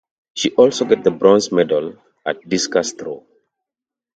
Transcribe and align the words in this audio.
She 0.33 0.49
also 0.55 0.85
get 0.85 1.03
the 1.03 1.11
bronze 1.11 1.51
medal 1.51 1.93
at 2.25 2.41
Discus 2.49 2.93
Throw. 2.93 3.23